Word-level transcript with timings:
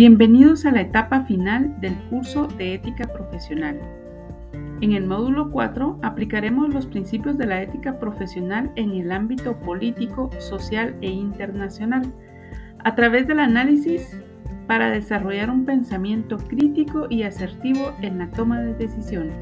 Bienvenidos 0.00 0.64
a 0.64 0.70
la 0.70 0.80
etapa 0.80 1.26
final 1.26 1.78
del 1.82 1.94
curso 2.08 2.46
de 2.56 2.72
ética 2.72 3.06
profesional. 3.12 3.78
En 4.80 4.92
el 4.92 5.04
módulo 5.04 5.50
4 5.50 5.98
aplicaremos 6.00 6.72
los 6.72 6.86
principios 6.86 7.36
de 7.36 7.44
la 7.44 7.60
ética 7.60 7.98
profesional 7.98 8.72
en 8.76 8.92
el 8.92 9.12
ámbito 9.12 9.60
político, 9.60 10.30
social 10.38 10.96
e 11.02 11.10
internacional 11.10 12.10
a 12.82 12.94
través 12.94 13.28
del 13.28 13.40
análisis 13.40 14.18
para 14.66 14.90
desarrollar 14.90 15.50
un 15.50 15.66
pensamiento 15.66 16.38
crítico 16.38 17.06
y 17.10 17.24
asertivo 17.24 17.92
en 18.00 18.20
la 18.20 18.30
toma 18.30 18.62
de 18.62 18.72
decisiones. 18.72 19.36